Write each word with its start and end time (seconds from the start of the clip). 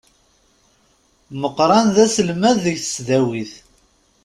Meqran 1.41 1.87
d 1.95 1.97
aselmad 2.05 2.55
deg 2.65 2.77
tesdawit. 2.79 3.51